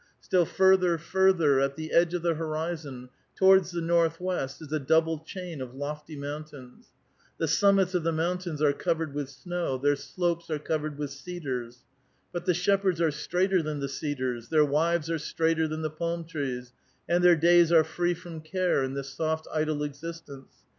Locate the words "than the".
13.61-13.87, 15.67-15.91